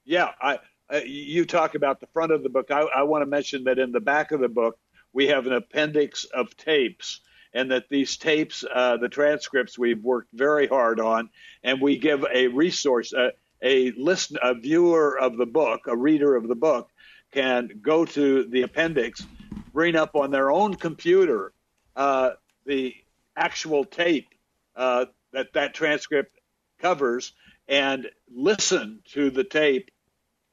[0.06, 0.60] Yeah, I,
[0.92, 2.70] uh, you talk about the front of the book.
[2.72, 4.78] I, I want to mention that in the back of the book,
[5.14, 7.22] we have an appendix of tapes,
[7.54, 11.30] and that these tapes, uh, the transcripts, we've worked very hard on,
[11.64, 13.30] and we give a resource, uh,
[13.62, 16.90] a listen, a viewer of the book, a reader of the book,
[17.32, 19.26] can go to the appendix,
[19.74, 21.54] bring up on their own computer
[21.96, 22.32] uh,
[22.66, 22.94] the
[23.36, 24.28] actual tape
[24.76, 26.38] uh, that that transcript
[26.80, 27.34] covers,
[27.68, 29.92] and listen to the tape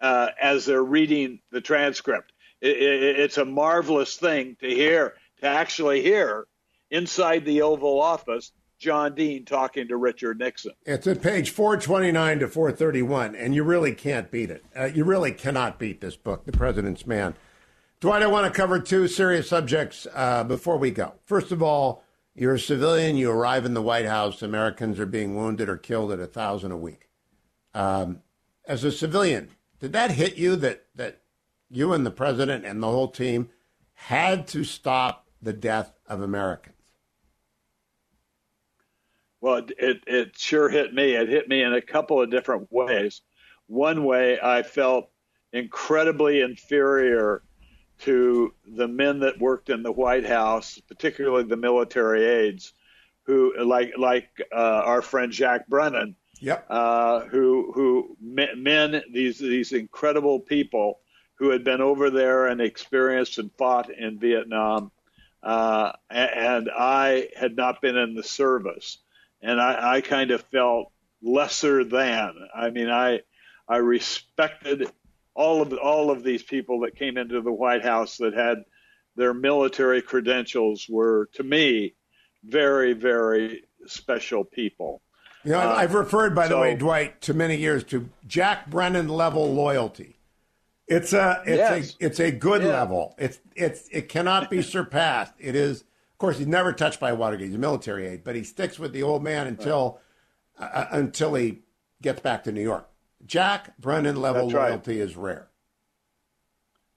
[0.00, 2.32] uh, as they're reading the transcript.
[2.60, 6.46] It, it, it's a marvelous thing to hear, to actually hear
[6.90, 10.72] inside the Oval Office John Dean talking to Richard Nixon.
[10.86, 14.64] It's at page 429 to 431, and you really can't beat it.
[14.76, 17.34] Uh, you really cannot beat this book, The President's Man.
[18.00, 21.14] Dwight, I want to cover two serious subjects uh, before we go.
[21.24, 22.04] First of all,
[22.36, 26.12] you're a civilian, you arrive in the White House, Americans are being wounded or killed
[26.12, 27.08] at a thousand a week.
[27.74, 28.22] Um,
[28.68, 31.20] as a civilian, did that hit you that, that
[31.70, 33.50] you and the president and the whole team
[33.94, 36.74] had to stop the death of Americans?
[39.40, 41.14] Well, it, it sure hit me.
[41.14, 43.22] It hit me in a couple of different ways.
[43.66, 45.10] One way, I felt
[45.52, 47.42] incredibly inferior
[48.00, 52.72] to the men that worked in the White House, particularly the military aides,
[53.24, 56.66] who like like uh, our friend Jack Brennan, Yep.
[56.70, 61.00] Uh, who who men these these incredible people
[61.36, 64.90] who had been over there and experienced and fought in Vietnam,
[65.42, 68.98] uh, and I had not been in the service,
[69.42, 72.34] and I, I kind of felt lesser than.
[72.54, 73.20] I mean, I
[73.68, 74.90] I respected
[75.34, 78.64] all of all of these people that came into the White House that had
[79.16, 81.94] their military credentials were to me
[82.44, 85.02] very very special people.
[85.48, 88.68] You know, uh, I've referred, by so, the way, Dwight, to many years to Jack
[88.68, 90.18] Brennan level loyalty.
[90.86, 91.96] It's a it's yes.
[91.98, 92.68] a it's a good yeah.
[92.68, 93.14] level.
[93.16, 95.32] It's it's it cannot be surpassed.
[95.38, 97.46] It is, of course, he's never touched by Watergate.
[97.46, 100.00] He's a military aide, but he sticks with the old man until
[100.60, 100.68] right.
[100.68, 101.60] uh, until he
[102.02, 102.86] gets back to New York.
[103.24, 105.08] Jack Brennan level That's loyalty right.
[105.08, 105.48] is rare.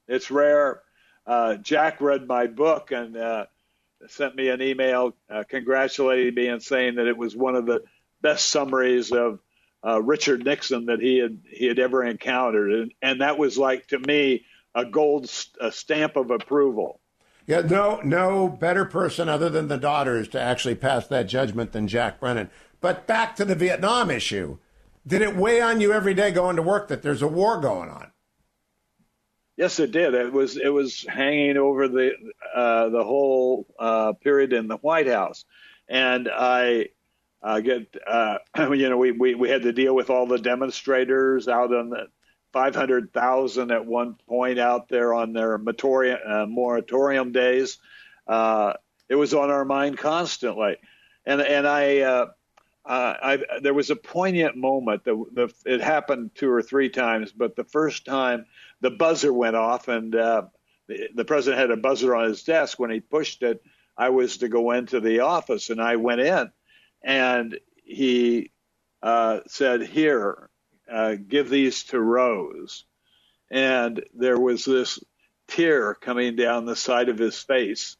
[0.08, 0.82] It's rare.
[1.26, 3.46] Uh, Jack read my book and uh,
[4.08, 7.82] sent me an email uh, congratulating me and saying that it was one of the
[8.22, 9.40] best summaries of
[9.84, 13.88] uh, Richard Nixon that he had he had ever encountered, and, and that was like
[13.88, 15.30] to me a gold
[15.60, 17.00] a stamp of approval.
[17.46, 21.88] Yeah, no, no better person other than the daughters to actually pass that judgment than
[21.88, 22.50] Jack Brennan.
[22.80, 24.58] But back to the Vietnam issue,
[25.06, 27.88] did it weigh on you every day going to work that there's a war going
[27.88, 28.12] on?
[29.56, 30.14] Yes, it did.
[30.14, 32.12] It was it was hanging over the
[32.54, 35.44] uh, the whole uh, period in the White House,
[35.88, 36.88] and I
[37.42, 38.38] uh, get uh,
[38.72, 42.08] you know we, we we had to deal with all the demonstrators out on the
[42.52, 47.78] 500,000 at one point out there on their moratorium, uh, moratorium days.
[48.26, 48.74] Uh,
[49.08, 50.76] it was on our mind constantly,
[51.26, 52.26] and and I, uh,
[52.84, 57.32] uh, I there was a poignant moment that the, it happened two or three times,
[57.32, 58.46] but the first time
[58.80, 60.42] the buzzer went off and uh,
[60.88, 63.62] the, the president had a buzzer on his desk when he pushed it.
[63.96, 66.50] I was to go into the office, and I went in
[67.02, 68.50] and he
[69.02, 70.50] uh, said, "Here,
[70.90, 72.84] uh, give these to Rose."
[73.50, 74.98] And there was this
[75.48, 77.96] tear coming down the side of his face,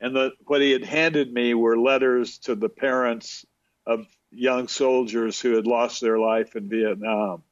[0.00, 3.44] and the, what he had handed me were letters to the parents
[3.86, 7.42] of young soldiers who had lost their life in Vietnam,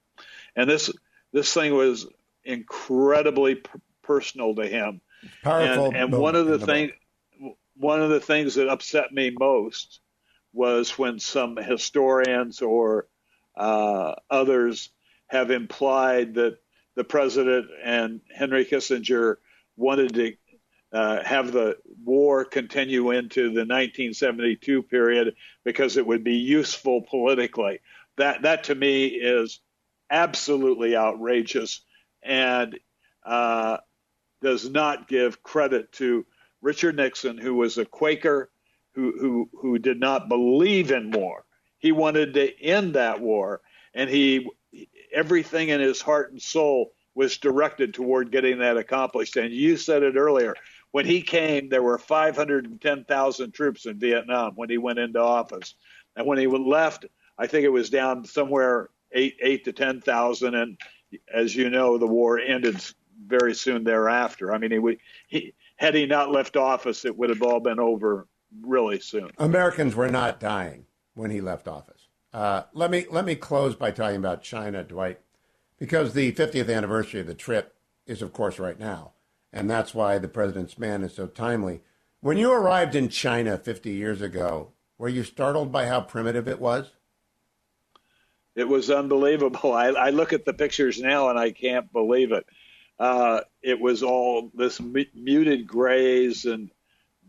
[0.55, 0.91] and this
[1.33, 2.07] this thing was
[2.45, 3.71] incredibly p-
[4.03, 5.01] personal to him.
[5.43, 5.87] Powerful.
[5.87, 6.93] And, and one of the, things,
[7.77, 10.01] one of the things that upset me most
[10.53, 13.07] was when some historians or
[13.57, 14.91] uh, others
[15.29, 16.59] have implied that
[16.97, 19.37] the president and Henry Kissinger
[19.77, 20.35] wanted to
[20.93, 25.35] uh, have the war continue into the 1972 period
[25.65, 27.81] because it would be useful politically.
[28.17, 29.61] That that to me is
[30.11, 31.81] absolutely outrageous
[32.23, 32.79] and
[33.25, 33.79] uh,
[34.43, 36.27] does not give credit to
[36.61, 38.51] Richard Nixon, who was a Quaker,
[39.01, 41.45] who who did not believe in war.
[41.79, 43.61] He wanted to end that war,
[43.95, 44.49] and he
[45.13, 49.37] everything in his heart and soul was directed toward getting that accomplished.
[49.37, 50.55] And you said it earlier.
[50.93, 55.75] When he came, there were 510,000 troops in Vietnam when he went into office.
[56.17, 57.07] And when he left,
[57.39, 60.55] I think it was down somewhere eight, eight to 10,000.
[60.55, 60.79] And
[61.33, 62.83] as you know, the war ended
[63.27, 64.53] very soon thereafter.
[64.53, 64.99] I mean, he,
[65.29, 68.27] he had he not left office, it would have all been over
[68.63, 69.31] really soon.
[69.39, 72.09] Americans were not dying when he left office.
[72.33, 75.21] Uh, let me let me close by talking about China, Dwight,
[75.79, 77.75] because the 50th anniversary of the trip
[78.07, 79.13] is, of course, right now,
[79.53, 81.81] and that's why the president's man is so timely.
[82.21, 86.61] When you arrived in China 50 years ago, were you startled by how primitive it
[86.61, 86.93] was?
[88.55, 89.73] It was unbelievable.
[89.73, 92.45] I, I look at the pictures now and I can't believe it.
[92.99, 96.71] Uh, it was all this muted grays and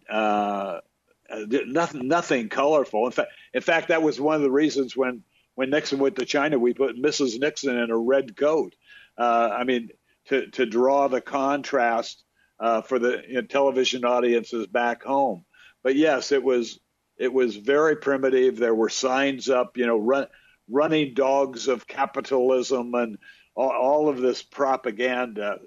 [0.10, 0.82] uh,
[1.32, 3.06] uh, nothing, nothing colorful.
[3.06, 5.24] In fact, in fact, that was one of the reasons when
[5.56, 7.40] when Nixon went to China, we put Mrs.
[7.40, 8.74] Nixon in a red coat.
[9.18, 9.90] Uh, I mean,
[10.28, 12.24] to to draw the contrast
[12.60, 15.46] uh, for the you know, television audiences back home.
[15.84, 16.80] But yes, it was
[17.18, 18.58] it was very primitive.
[18.58, 20.28] There were signs up, you know, run,
[20.70, 23.18] running dogs of capitalism and
[23.56, 25.60] all, all of this propaganda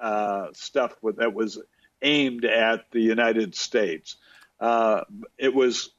[0.00, 1.60] uh, stuff that was
[2.02, 4.16] aimed at the United States.
[4.60, 5.02] Uh,
[5.38, 5.90] it was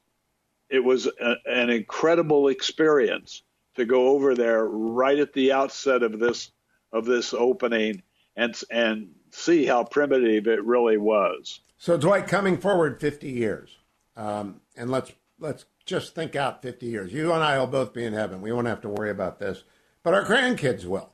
[0.70, 3.42] it was a, an incredible experience
[3.74, 6.50] to go over there right at the outset of this
[6.92, 8.02] of this opening
[8.36, 11.60] and and see how primitive it really was.
[11.76, 13.76] So Dwight, coming forward 50 years,
[14.16, 17.12] um, and let's let's just think out 50 years.
[17.12, 18.40] You and I will both be in heaven.
[18.40, 19.64] We won't have to worry about this,
[20.02, 21.10] but our grandkids will.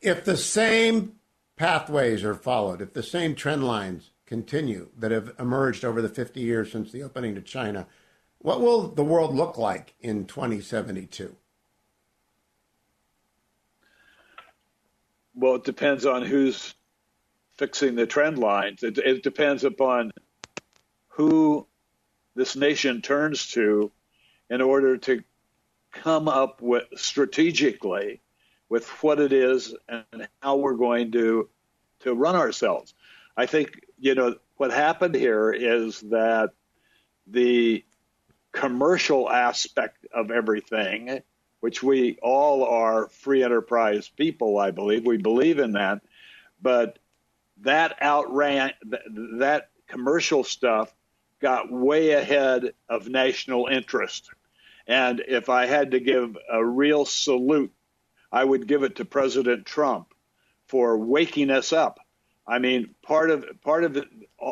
[0.00, 1.16] If the same
[1.56, 6.40] pathways are followed, if the same trend lines continue that have emerged over the 50
[6.40, 7.86] years since the opening to China,
[8.38, 11.36] what will the world look like in 2072?
[15.34, 16.74] Well, it depends on who's
[17.56, 18.82] fixing the trend lines.
[18.82, 20.12] It, it depends upon
[21.08, 21.66] who
[22.34, 23.90] this nation turns to
[24.50, 25.22] in order to
[25.92, 28.20] come up with strategically
[28.68, 31.48] with what it is and how we're going to
[32.00, 32.92] to run ourselves.
[33.36, 36.50] I think you know, what happened here is that
[37.26, 37.82] the
[38.52, 41.22] commercial aspect of everything,
[41.60, 46.02] which we all are free enterprise people, I believe, we believe in that,
[46.60, 46.98] but
[47.62, 48.72] that outran
[49.38, 50.94] that commercial stuff
[51.40, 54.28] got way ahead of national interest.
[54.86, 57.72] And if I had to give a real salute,
[58.30, 60.12] I would give it to President Trump
[60.66, 62.00] for waking us up
[62.46, 64.04] I mean, part of part of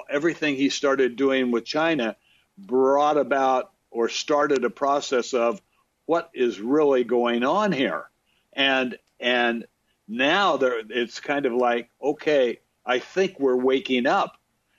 [0.09, 2.16] everything he started doing with China
[2.57, 5.61] brought about or started a process of
[6.07, 8.11] what is really going on here,
[8.53, 9.66] and and
[10.09, 14.38] now there it's kind of like okay, I think we're waking up,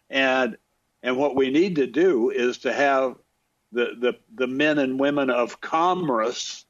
[0.09, 0.57] and
[1.03, 3.15] and what we need to do is to have
[3.71, 6.65] the the, the men and women of commerce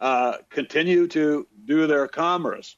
[0.00, 2.76] uh, continue to do their commerce,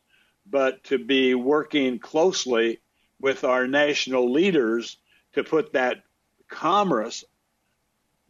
[0.49, 2.81] but to be working closely
[3.21, 4.99] with our national leaders
[5.33, 6.03] to put that
[6.49, 7.25] commerce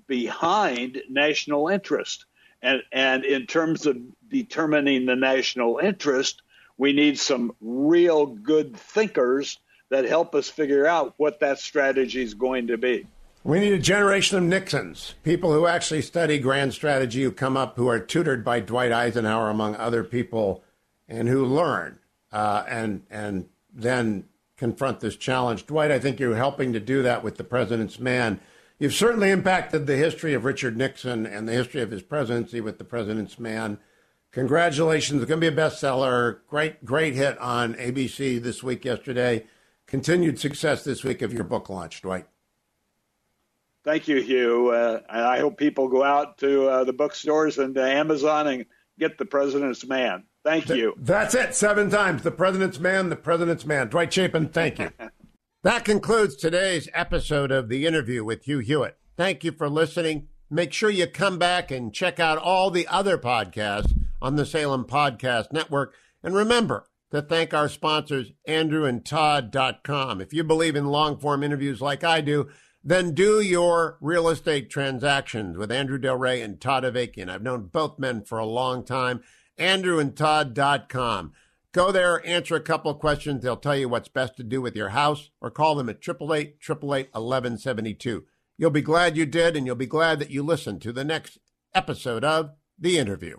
[0.07, 2.27] behind national interest.
[2.63, 3.97] And, and in terms of
[4.29, 6.43] determining the national interest,
[6.77, 9.59] we need some real good thinkers
[9.89, 13.07] that help us figure out what that strategy is going to be.
[13.45, 17.77] We need a generation of Nixons, people who actually study grand strategy, who come up,
[17.77, 20.63] who are tutored by Dwight Eisenhower, among other people,
[21.09, 21.99] and who learn
[22.33, 24.25] uh, and and then
[24.57, 25.67] confront this challenge.
[25.67, 28.41] Dwight, I think you're helping to do that with the president's man.
[28.79, 32.79] You've certainly impacted the history of Richard Nixon and the history of his presidency with
[32.79, 33.79] the president's man.
[34.33, 35.23] Congratulations.
[35.23, 36.39] It's going to be a bestseller.
[36.49, 39.47] Great, great hit on ABC this week, yesterday.
[39.87, 42.27] Continued success this week of your book launch, Dwight.
[43.85, 44.71] Thank you, Hugh.
[44.71, 48.67] Uh, I hope people go out to uh, the bookstores and Amazon and
[48.99, 50.25] get The President's Man.
[50.45, 50.95] Thank you.
[50.99, 51.55] That's it.
[51.55, 52.23] Seven times.
[52.23, 53.89] The president's man, the president's man.
[53.89, 54.91] Dwight Chapin, thank you.
[55.65, 58.99] That concludes today's episode of the interview with Hugh Hewitt.
[59.17, 60.27] Thank you for listening.
[60.51, 64.85] Make sure you come back and check out all the other podcasts on the Salem
[64.85, 65.95] Podcast Network.
[66.21, 70.21] And remember to thank our sponsors, andrewandtodd.com.
[70.21, 72.49] If you believe in long form interviews like I do,
[72.83, 77.31] then do your real estate transactions with Andrew Del Rey and Todd Avakian.
[77.31, 79.23] I've known both men for a long time.
[79.63, 81.33] andrewandtodd.com.
[81.73, 83.43] Go there, answer a couple questions.
[83.43, 86.57] They'll tell you what's best to do with your house or call them at 888
[86.61, 88.25] 888 1172.
[88.59, 91.39] You'll be glad you did, and you'll be glad that you listened to the next
[91.75, 93.39] episode of The Interview.